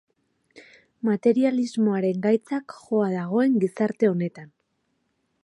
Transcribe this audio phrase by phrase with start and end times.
[1.09, 4.51] Materialismoaren gaitzak joa dagoen gizarte honetan.